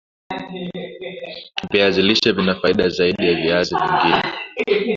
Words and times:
viazi 1.71 2.01
lishe 2.01 2.31
vina 2.31 2.55
faida 2.55 2.89
zaidi 2.89 3.27
ya 3.27 3.33
viazi 3.35 3.75
vingine 3.75 4.21